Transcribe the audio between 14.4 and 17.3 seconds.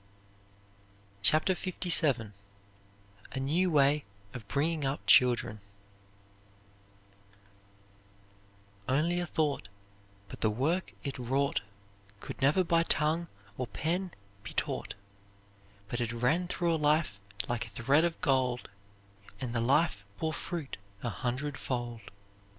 be taught, But it ran through a life